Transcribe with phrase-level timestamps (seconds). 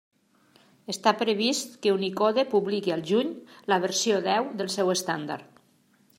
[0.93, 3.31] Està previst que Unicode publiqui al juny
[3.75, 5.63] la versió deu del seu estàndard.